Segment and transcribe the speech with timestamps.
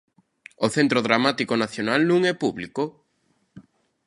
[0.65, 2.83] O Centro Dramático Nacional non é público?